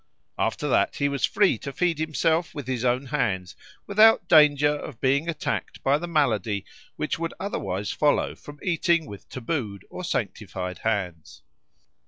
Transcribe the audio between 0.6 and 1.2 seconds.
that he